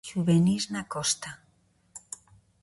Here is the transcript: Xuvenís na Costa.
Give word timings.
Xuvenís 0.09 0.63
na 0.73 0.83
Costa. 0.93 1.31